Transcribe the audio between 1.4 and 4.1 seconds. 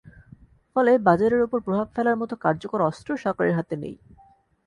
ওপর প্রভাব ফেলার মতো কার্যকর অস্ত্র সরকারের হাতে নেই।